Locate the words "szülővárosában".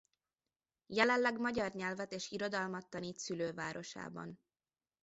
3.19-4.39